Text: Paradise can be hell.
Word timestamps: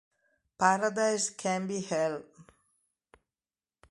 Paradise 0.57 1.29
can 1.29 1.67
be 1.67 1.79
hell. 1.81 2.23